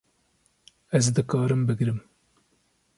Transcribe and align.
Ez 1.01 1.05
dikarim 1.19 1.65
bigirim 1.69 2.03